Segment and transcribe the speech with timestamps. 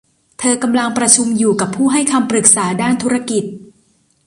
[0.39, 3.43] เธอกำลังประชุมอยู่กับผู้ให้คำปรึกษาด้านธุรกิจ